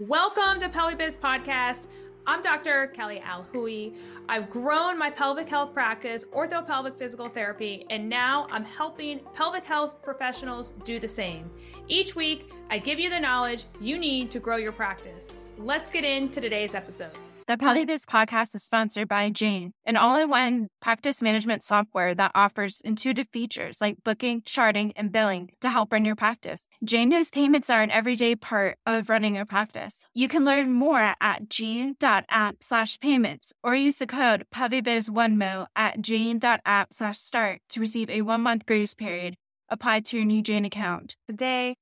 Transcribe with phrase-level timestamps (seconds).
[0.00, 1.88] Welcome to PelviBiz Podcast.
[2.24, 2.86] I'm Dr.
[2.94, 3.96] Kelly Alhooie.
[4.28, 10.00] I've grown my pelvic health practice, orthopelvic physical therapy, and now I'm helping pelvic health
[10.00, 11.50] professionals do the same.
[11.88, 15.34] Each week, I give you the knowledge you need to grow your practice.
[15.56, 17.18] Let's get into today's episode.
[17.48, 22.32] The Pelvic podcast is sponsored by Jane, an all in one practice management software that
[22.34, 26.68] offers intuitive features like booking, charting, and billing to help run your practice.
[26.84, 30.04] Jane knows payments are an everyday part of running a practice.
[30.12, 36.92] You can learn more at jane.app slash payments or use the code PelviBiz1mo at jane.app
[36.92, 39.36] slash start to receive a one month grace period
[39.70, 41.16] applied to your new Jane account.
[41.26, 41.76] Today,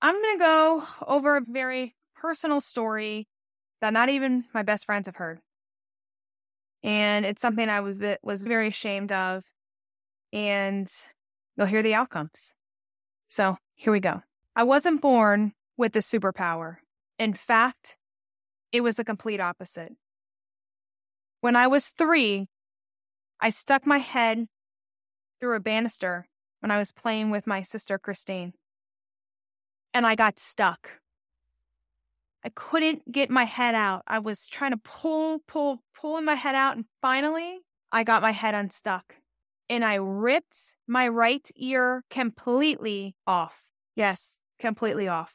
[0.00, 3.26] I'm going to go over a very personal story
[3.84, 5.40] that not even my best friends have heard.
[6.82, 9.44] And it's something I was, was very ashamed of.
[10.32, 10.90] And
[11.54, 12.54] you'll hear the outcomes.
[13.28, 14.22] So here we go.
[14.56, 16.76] I wasn't born with the superpower.
[17.18, 17.98] In fact,
[18.72, 19.92] it was the complete opposite.
[21.42, 22.48] When I was three,
[23.38, 24.46] I stuck my head
[25.40, 26.26] through a banister
[26.60, 28.54] when I was playing with my sister Christine.
[29.92, 31.02] And I got stuck.
[32.44, 34.02] I couldn't get my head out.
[34.06, 36.76] I was trying to pull, pull, pulling my head out.
[36.76, 39.16] And finally, I got my head unstuck
[39.70, 43.62] and I ripped my right ear completely off.
[43.96, 45.34] Yes, completely off.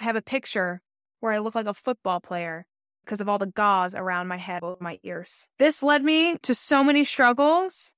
[0.00, 0.82] I have a picture
[1.20, 2.66] where I look like a football player
[3.04, 5.48] because of all the gauze around my head over my ears.
[5.58, 7.92] This led me to so many struggles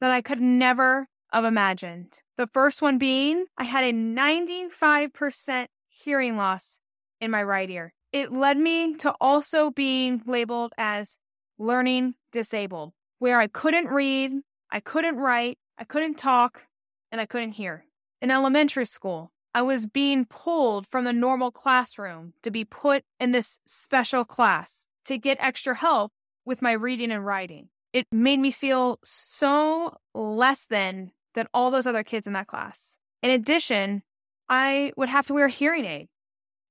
[0.00, 2.20] that I could never have imagined.
[2.38, 6.78] The first one being I had a 95% hearing loss
[7.20, 11.18] in my right ear it led me to also being labeled as
[11.58, 14.32] learning disabled, where I couldn't read,
[14.70, 16.66] I couldn't write, I couldn't talk,
[17.12, 17.84] and I couldn't hear.
[18.22, 23.32] In elementary school, I was being pulled from the normal classroom to be put in
[23.32, 26.10] this special class to get extra help
[26.46, 27.68] with my reading and writing.
[27.92, 32.96] It made me feel so less than than all those other kids in that class.
[33.22, 34.04] In addition,
[34.48, 36.08] I would have to wear a hearing aid.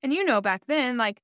[0.02, 1.22] And you know, back then, like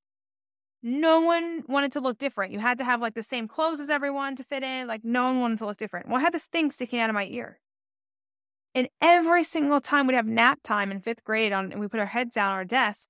[0.83, 2.51] no one wanted to look different.
[2.51, 4.87] You had to have like the same clothes as everyone to fit in.
[4.87, 6.07] Like no one wanted to look different.
[6.07, 7.59] Well, I had this thing sticking out of my ear.
[8.73, 11.99] And every single time we'd have nap time in fifth grade on and we put
[11.99, 13.09] our heads down on our desk,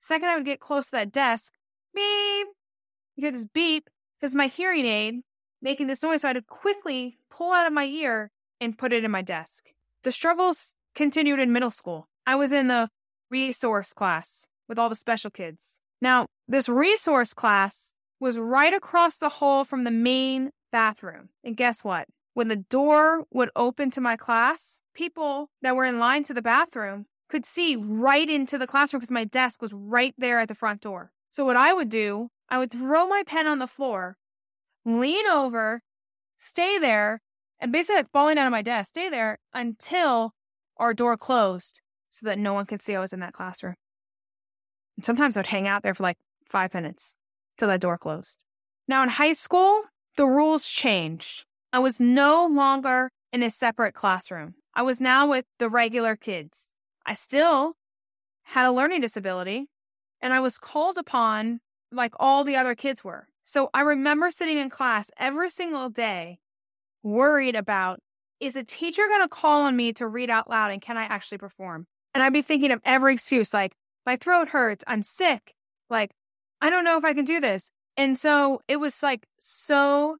[0.00, 1.54] second I would get close to that desk,
[1.94, 2.48] beep,
[3.16, 3.88] you hear this beep
[4.20, 5.22] because my hearing aid
[5.62, 6.22] making this noise.
[6.22, 8.30] So I had to quickly pull out of my ear
[8.60, 9.66] and put it in my desk.
[10.02, 12.08] The struggles continued in middle school.
[12.26, 12.90] I was in the
[13.30, 15.78] resource class with all the special kids.
[16.04, 21.30] Now, this resource class was right across the hall from the main bathroom.
[21.42, 22.08] And guess what?
[22.34, 26.42] When the door would open to my class, people that were in line to the
[26.42, 30.54] bathroom could see right into the classroom because my desk was right there at the
[30.54, 31.10] front door.
[31.30, 34.18] So, what I would do, I would throw my pen on the floor,
[34.84, 35.80] lean over,
[36.36, 37.22] stay there,
[37.58, 40.34] and basically like falling out of my desk, stay there until
[40.76, 43.76] our door closed so that no one could see I was in that classroom.
[45.02, 46.18] Sometimes I'd hang out there for like
[46.48, 47.16] five minutes
[47.56, 48.38] till that door closed.
[48.86, 49.84] Now in high school,
[50.16, 51.44] the rules changed.
[51.72, 54.54] I was no longer in a separate classroom.
[54.74, 56.74] I was now with the regular kids.
[57.06, 57.74] I still
[58.44, 59.66] had a learning disability
[60.20, 63.26] and I was called upon like all the other kids were.
[63.42, 66.38] So I remember sitting in class every single day
[67.02, 68.00] worried about
[68.40, 71.04] is a teacher going to call on me to read out loud and can I
[71.04, 71.86] actually perform?
[72.14, 73.74] And I'd be thinking of every excuse like
[74.06, 75.54] my throat hurts, I'm sick.
[75.90, 76.12] Like,
[76.60, 77.70] I don't know if I can do this.
[77.96, 80.16] And so it was like so,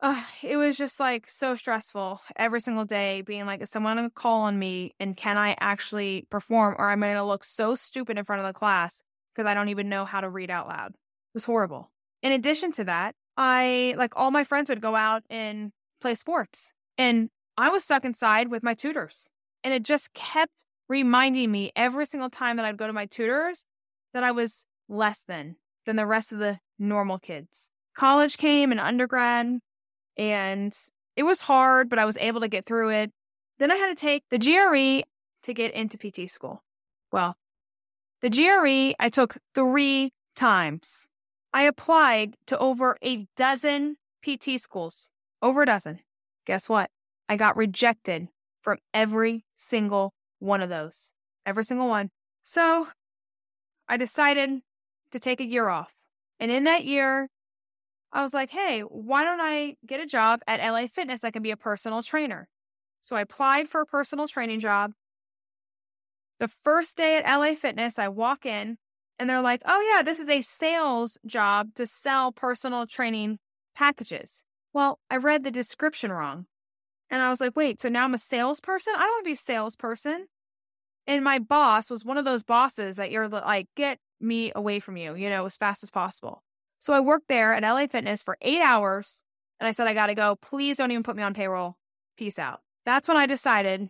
[0.00, 4.08] uh, it was just like so stressful every single day being like, is someone going
[4.08, 7.44] to call on me and can I actually perform or am I going to look
[7.44, 9.02] so stupid in front of the class
[9.34, 10.90] because I don't even know how to read out loud?
[10.90, 11.90] It was horrible.
[12.22, 16.72] In addition to that, I like all my friends would go out and play sports
[16.98, 19.30] and I was stuck inside with my tutors
[19.62, 20.52] and it just kept
[20.88, 23.64] reminding me every single time that I'd go to my tutors
[24.12, 27.70] that I was less than than the rest of the normal kids.
[27.94, 29.58] College came and undergrad
[30.16, 30.76] and
[31.16, 33.12] it was hard, but I was able to get through it.
[33.58, 35.06] Then I had to take the GRE
[35.42, 36.62] to get into PT school.
[37.12, 37.36] Well,
[38.20, 41.08] the GRE I took three times.
[41.52, 45.10] I applied to over a dozen PT schools,
[45.40, 46.00] over a dozen.
[46.46, 46.90] Guess what?
[47.28, 48.28] I got rejected
[48.60, 50.14] from every single
[50.44, 51.12] one of those,
[51.46, 52.10] every single one.
[52.42, 52.88] So
[53.88, 54.60] I decided
[55.10, 55.94] to take a year off.
[56.38, 57.28] And in that year,
[58.12, 61.24] I was like, hey, why don't I get a job at LA Fitness?
[61.24, 62.48] I can be a personal trainer.
[63.00, 64.92] So I applied for a personal training job.
[66.38, 68.76] The first day at LA Fitness, I walk in
[69.18, 73.38] and they're like, oh, yeah, this is a sales job to sell personal training
[73.74, 74.44] packages.
[74.72, 76.46] Well, I read the description wrong.
[77.10, 78.94] And I was like, wait, so now I'm a salesperson?
[78.96, 80.26] I don't want to be a salesperson.
[81.06, 84.96] And my boss was one of those bosses that you're like, get me away from
[84.96, 86.42] you, you know, as fast as possible.
[86.78, 89.22] So I worked there at LA Fitness for eight hours.
[89.60, 90.36] And I said, I got to go.
[90.36, 91.76] Please don't even put me on payroll.
[92.16, 92.60] Peace out.
[92.84, 93.88] That's when I decided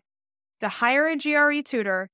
[0.60, 2.10] to hire a GRE tutor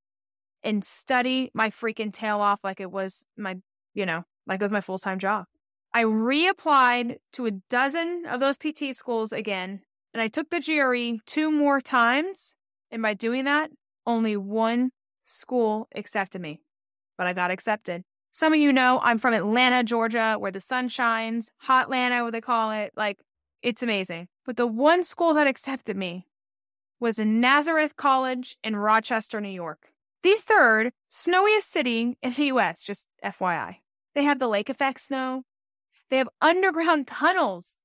[0.63, 3.57] and study my freaking tail off like it was my,
[3.95, 5.47] you know, like it was my full time job.
[5.93, 9.81] I reapplied to a dozen of those PT schools again,
[10.15, 12.55] and I took the GRE two more times.
[12.93, 13.71] And by doing that,
[14.07, 14.91] only one
[15.25, 16.61] school accepted me,
[17.17, 18.03] but I got accepted.
[18.31, 22.33] Some of you know I'm from Atlanta, Georgia, where the sun shines, hot Atlanta, what
[22.33, 22.93] they call it.
[22.97, 23.19] Like,
[23.63, 24.29] it's amazing.
[24.47, 26.27] But the one school that accepted me
[27.01, 29.91] was in Nazareth College in Rochester, New York
[30.23, 33.77] the third snowiest city in the US, just FYI.
[34.15, 35.45] They have the lake effect snow.
[36.11, 37.77] They have underground tunnels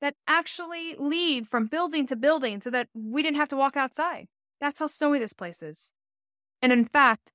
[0.00, 4.28] that actually lead from building to building so that we didn't have to walk outside.
[4.60, 5.92] That's how snowy this place is.
[6.60, 7.32] And in fact,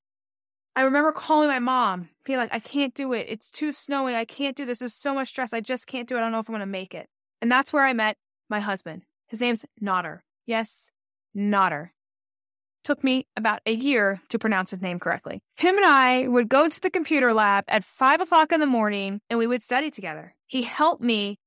[0.75, 3.27] I remember calling my mom, being like, I can't do it.
[3.29, 4.15] It's too snowy.
[4.15, 4.79] I can't do this.
[4.79, 5.53] There's so much stress.
[5.53, 6.19] I just can't do it.
[6.19, 7.07] I don't know if I'm going to make it.
[7.41, 8.17] And that's where I met
[8.49, 9.03] my husband.
[9.27, 10.23] His name's Nodder.
[10.45, 10.91] Yes,
[11.33, 11.93] Nodder
[12.83, 15.41] took me about a year to pronounce his name correctly.
[15.55, 19.21] Him and I would go to the computer lab at five o'clock in the morning
[19.29, 20.35] and we would study together.
[20.47, 21.39] He helped me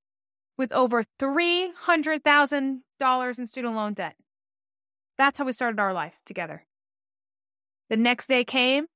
[0.56, 4.15] with over $300,000 in student loan debt.
[5.19, 6.65] That's how we started our life together.
[7.91, 8.87] The next day came,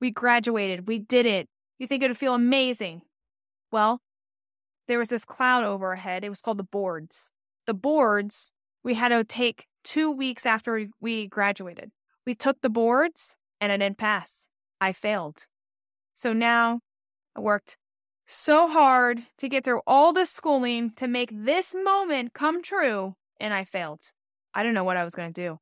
[0.00, 1.48] we graduated, we did it.
[1.80, 3.02] You think it would feel amazing.
[3.72, 4.00] Well,
[4.86, 6.22] there was this cloud overhead.
[6.22, 7.32] It was called the boards.
[7.66, 8.52] The boards
[8.84, 11.90] we had to take two weeks after we graduated.
[12.24, 14.46] We took the boards and I didn't pass.
[14.80, 15.48] I failed.
[16.14, 16.78] So now
[17.38, 17.76] I worked
[18.26, 23.54] so hard to get through all the schooling to make this moment come true, and
[23.54, 24.00] I failed.
[24.52, 25.60] I didn't know what I was going to do.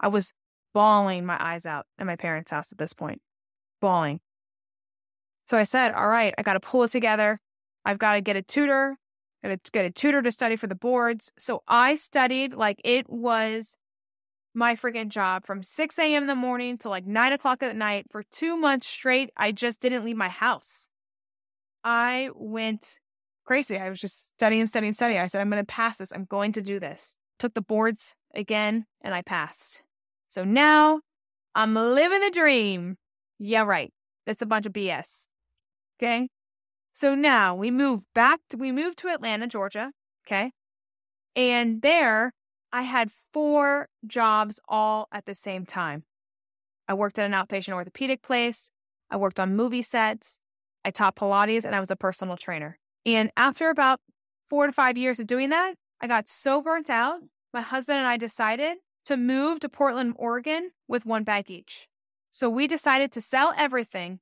[0.00, 0.32] I was
[0.72, 3.20] bawling my eyes out at my parents' house at this point,
[3.82, 4.20] bawling.
[5.48, 7.40] So I said, All right, I got to pull it together.
[7.84, 8.96] I've got to get a tutor,
[9.44, 11.30] got to get a tutor to study for the boards.
[11.38, 13.76] So I studied like it was
[14.54, 16.22] my freaking job from 6 a.m.
[16.22, 19.30] in the morning to like 9 o'clock at night for two months straight.
[19.36, 20.88] I just didn't leave my house.
[21.88, 22.98] I went
[23.46, 23.78] crazy.
[23.78, 25.20] I was just studying, studying, studying.
[25.20, 26.12] I said, I'm going to pass this.
[26.12, 27.16] I'm going to do this.
[27.38, 29.82] Took the boards again and I passed.
[30.28, 31.00] So now
[31.54, 32.96] I'm living the dream.
[33.38, 33.90] Yeah, right.
[34.26, 35.28] That's a bunch of BS.
[35.96, 36.28] Okay.
[36.92, 39.92] So now we move back to, we moved to Atlanta, Georgia.
[40.26, 40.52] Okay.
[41.34, 42.34] And there
[42.70, 46.02] I had four jobs all at the same time.
[46.86, 48.70] I worked at an outpatient orthopedic place.
[49.10, 50.38] I worked on movie sets.
[50.88, 52.78] I taught Pilates and I was a personal trainer.
[53.04, 54.00] And after about
[54.48, 57.20] four to five years of doing that, I got so burnt out.
[57.52, 61.88] My husband and I decided to move to Portland, Oregon with one bag each.
[62.30, 64.20] So we decided to sell everything,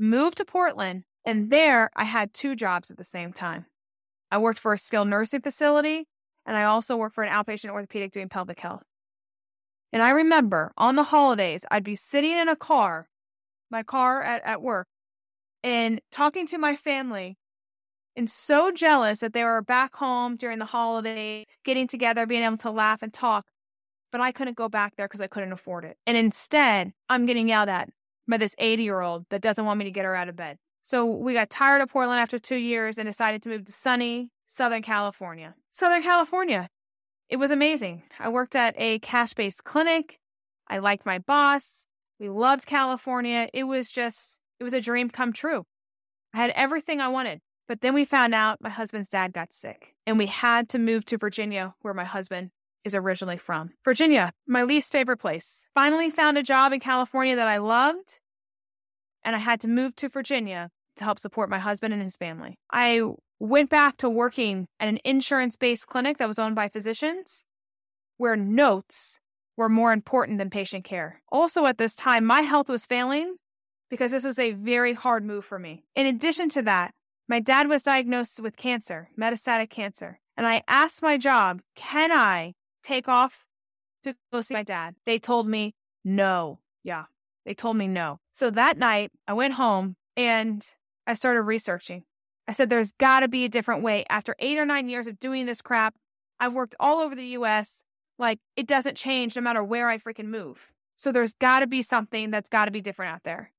[0.00, 3.66] move to Portland, and there, I had two jobs at the same time.
[4.32, 6.08] I worked for a skilled nursing facility,
[6.44, 8.82] and I also worked for an outpatient orthopedic doing pelvic health.
[9.92, 13.08] And I remember on the holidays, I'd be sitting in a car,
[13.70, 14.88] my car at, at work,
[15.62, 17.36] and talking to my family
[18.16, 22.56] and so jealous that they were back home during the holidays, getting together, being able
[22.58, 23.46] to laugh and talk.
[24.12, 25.96] But I couldn't go back there because I couldn't afford it.
[26.06, 27.90] And instead, I'm getting yelled at
[28.28, 30.58] by this 80 year old that doesn't want me to get her out of bed.
[30.82, 34.30] So we got tired of Portland after two years and decided to move to sunny
[34.46, 35.54] Southern California.
[35.70, 36.68] Southern California.
[37.28, 38.02] It was amazing.
[38.18, 40.18] I worked at a cash based clinic.
[40.66, 41.86] I liked my boss.
[42.18, 43.48] We loved California.
[43.54, 45.64] It was just, it was a dream come true.
[46.32, 47.40] I had everything I wanted.
[47.66, 51.04] But then we found out my husband's dad got sick and we had to move
[51.06, 52.50] to Virginia, where my husband
[52.84, 53.70] is originally from.
[53.84, 55.68] Virginia, my least favorite place.
[55.72, 58.18] Finally found a job in California that I loved
[59.24, 62.58] and I had to move to Virginia to help support my husband and his family.
[62.72, 63.02] I
[63.38, 67.44] went back to working at an insurance based clinic that was owned by physicians
[68.16, 69.20] where notes
[69.56, 71.22] were more important than patient care.
[71.30, 73.36] Also, at this time, my health was failing
[73.90, 75.84] because this was a very hard move for me.
[75.94, 76.94] In addition to that,
[77.28, 82.54] my dad was diagnosed with cancer, metastatic cancer, and I asked my job, can I
[82.82, 83.44] take off
[84.04, 84.94] to go see my dad?
[85.04, 86.60] They told me no.
[86.82, 87.04] Yeah,
[87.44, 88.20] they told me no.
[88.32, 90.66] So that night, I went home and
[91.06, 92.04] I started researching.
[92.48, 94.04] I said, there's got to be a different way.
[94.08, 95.94] After eight or nine years of doing this crap,
[96.40, 97.84] I've worked all over the US.
[98.18, 100.72] Like, it doesn't change no matter where I freaking move.
[100.96, 103.52] So there's got to be something that's got to be different out there.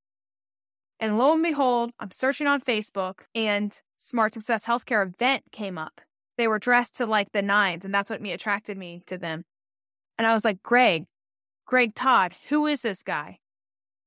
[1.01, 5.99] And lo and behold, I'm searching on Facebook and Smart Success Healthcare event came up.
[6.37, 9.43] They were dressed to like the nines, and that's what me attracted me to them.
[10.19, 11.05] And I was like, Greg,
[11.65, 13.39] Greg Todd, who is this guy?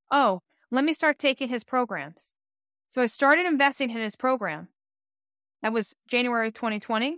[0.09, 0.39] Oh,
[0.71, 2.33] let me start taking his programs.
[2.89, 4.69] So I started investing in his program.
[5.61, 7.17] That was January 2020.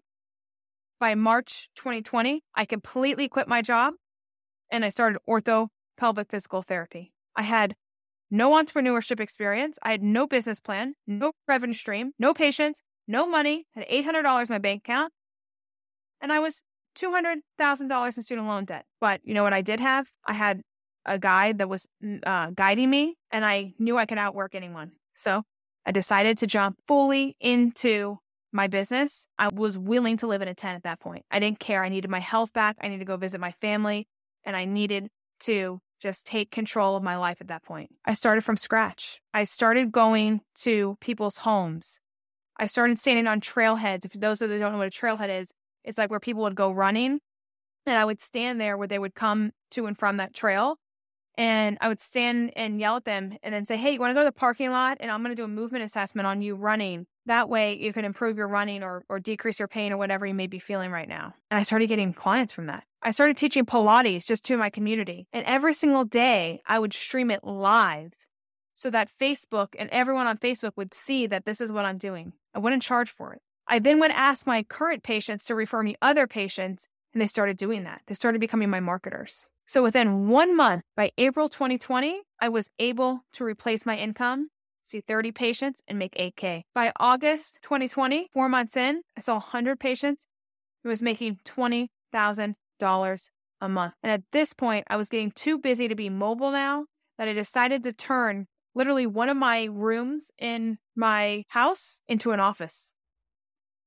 [0.99, 3.93] By March 2020, I completely quit my job
[4.71, 5.67] and I started ortho
[5.97, 7.13] pelvic physical therapy.
[7.35, 7.75] I had
[8.29, 9.77] no entrepreneurship experience.
[9.83, 14.45] I had no business plan, no revenue stream, no patience, no money, had $800 in
[14.49, 15.13] my bank account.
[16.21, 16.63] And I was
[16.97, 18.85] $200,000 in student loan debt.
[18.99, 20.07] But you know what I did have?
[20.25, 20.61] I had
[21.05, 21.87] a guide that was
[22.25, 24.91] uh, guiding me and I knew I could outwork anyone.
[25.13, 25.43] So
[25.85, 28.17] I decided to jump fully into
[28.51, 31.25] my business, I was willing to live in a tent at that point.
[31.29, 31.83] I didn't care.
[31.83, 32.77] I needed my health back.
[32.81, 34.07] I needed to go visit my family
[34.43, 35.09] and I needed
[35.41, 37.91] to just take control of my life at that point.
[38.05, 39.19] I started from scratch.
[39.33, 41.99] I started going to people's homes.
[42.59, 44.05] I started standing on trailheads.
[44.05, 45.51] If those of you don't know what a trailhead is,
[45.83, 47.19] it's like where people would go running.
[47.85, 50.77] And I would stand there where they would come to and from that trail
[51.37, 54.15] and I would stand and yell at them and then say, Hey, you want to
[54.15, 54.97] go to the parking lot?
[54.99, 57.05] And I'm going to do a movement assessment on you running.
[57.27, 60.33] That way you can improve your running or, or decrease your pain or whatever you
[60.33, 61.33] may be feeling right now.
[61.51, 62.83] And I started getting clients from that.
[63.01, 65.27] I started teaching Pilates just to my community.
[65.31, 68.13] And every single day I would stream it live
[68.73, 72.33] so that Facebook and everyone on Facebook would see that this is what I'm doing.
[72.53, 73.41] I wouldn't charge for it.
[73.67, 77.57] I then would ask my current patients to refer me other patients, and they started
[77.57, 78.01] doing that.
[78.07, 79.49] They started becoming my marketers.
[79.65, 84.49] So within one month, by April 2020, I was able to replace my income,
[84.83, 86.63] see 30 patients, and make 8K.
[86.73, 90.25] By August 2020, four months in, I saw 100 patients
[90.83, 93.93] who was making $20,000 a month.
[94.03, 96.85] And at this point, I was getting too busy to be mobile now
[97.17, 102.39] that I decided to turn literally one of my rooms in my house into an
[102.39, 102.93] office.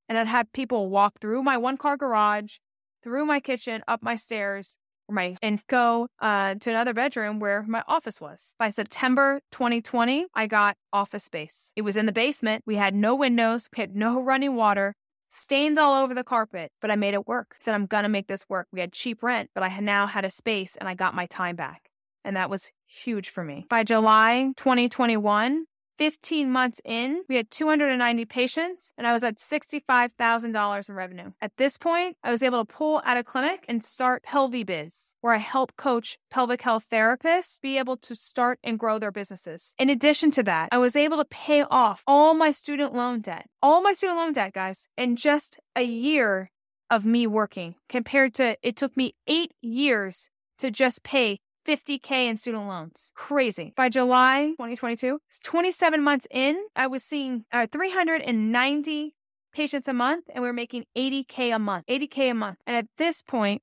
[0.09, 2.57] And I'd have people walk through my one car garage,
[3.03, 4.77] through my kitchen, up my stairs,
[5.09, 8.55] my and go uh, to another bedroom where my office was.
[8.59, 11.73] By September 2020, I got office space.
[11.77, 12.65] It was in the basement.
[12.67, 14.95] We had no windows, we had no running water,
[15.31, 17.57] stains all over the carpet, but I made it work.
[17.61, 18.67] Said, I'm going to make this work.
[18.73, 21.27] We had cheap rent, but I had now had a space and I got my
[21.27, 21.91] time back.
[22.25, 23.65] And that was huge for me.
[23.71, 25.65] By July 2021,
[26.01, 31.33] 15 months in, we had 290 patients and I was at $65,000 in revenue.
[31.43, 35.35] At this point, I was able to pull out a clinic and start PelviBiz, where
[35.35, 39.75] I help coach pelvic health therapists be able to start and grow their businesses.
[39.79, 43.45] In addition to that, I was able to pay off all my student loan debt,
[43.61, 46.51] all my student loan debt, guys, in just a year
[46.89, 51.41] of me working compared to it took me eight years to just pay
[51.71, 53.13] 50K in student loans.
[53.15, 53.73] Crazy.
[53.77, 59.15] By July 2022, 27 months in, I was seeing uh, 390
[59.53, 61.87] patients a month and we were making 80K a month.
[61.87, 62.59] 80K a month.
[62.67, 63.63] And at this point,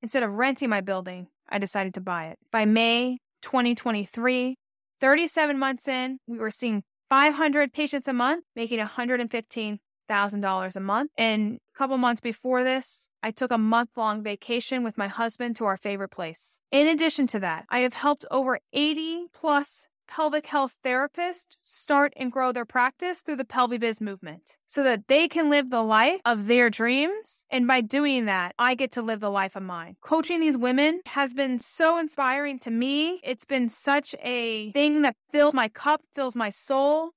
[0.00, 2.38] instead of renting my building, I decided to buy it.
[2.52, 4.56] By May 2023,
[5.00, 9.80] 37 months in, we were seeing 500 patients a month, making 115
[10.10, 11.10] $1,000 a month.
[11.16, 15.56] And a couple months before this, I took a month long vacation with my husband
[15.56, 16.60] to our favorite place.
[16.70, 22.32] In addition to that, I have helped over 80 plus pelvic health therapists start and
[22.32, 26.48] grow their practice through the PelviBiz movement so that they can live the life of
[26.48, 27.46] their dreams.
[27.48, 29.96] And by doing that, I get to live the life of mine.
[30.00, 33.20] Coaching these women has been so inspiring to me.
[33.22, 37.10] It's been such a thing that fills my cup, fills my soul.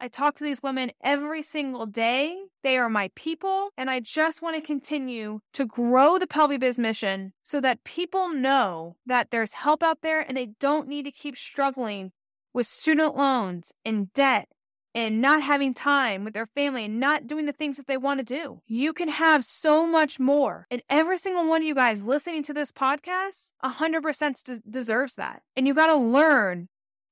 [0.00, 2.36] I talk to these women every single day.
[2.62, 3.70] They are my people.
[3.76, 8.96] And I just want to continue to grow the PelviBiz mission so that people know
[9.06, 12.12] that there's help out there and they don't need to keep struggling
[12.52, 14.48] with student loans and debt
[14.94, 18.18] and not having time with their family and not doing the things that they want
[18.18, 18.62] to do.
[18.66, 20.66] You can have so much more.
[20.70, 25.42] And every single one of you guys listening to this podcast 100% deserves that.
[25.56, 26.68] And you got to learn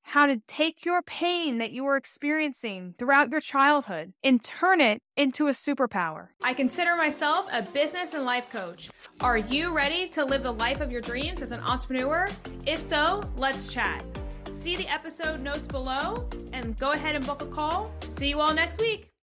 [0.06, 5.02] how to take your pain that you were experiencing throughout your childhood and turn it
[5.16, 6.28] into a superpower.
[6.42, 8.88] I consider myself a business and life coach.
[9.20, 12.28] Are you ready to live the life of your dreams as an entrepreneur?
[12.66, 14.04] If so, let's chat.
[14.60, 17.92] See the episode notes below and go ahead and book a call.
[18.08, 19.15] See you all next week.